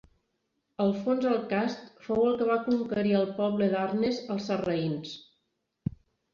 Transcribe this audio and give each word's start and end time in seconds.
Alfons 0.85 1.27
el 1.31 1.37
Cast 1.51 1.83
fou 2.07 2.23
el 2.31 2.33
que 2.41 2.49
va 2.53 2.57
conquerir 2.71 3.15
el 3.21 3.29
poble 3.43 3.71
d'Arnes 3.77 4.25
als 4.37 4.51
sarraïns. 4.51 5.17